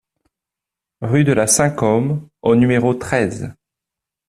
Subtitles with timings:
[1.01, 3.53] Rue de la Saint-Côme au numéro treize